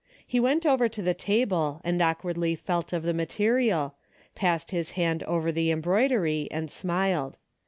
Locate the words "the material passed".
3.03-4.71